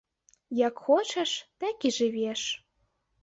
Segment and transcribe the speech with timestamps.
[0.67, 1.31] Як хочаш,
[1.63, 2.41] так і жывеш.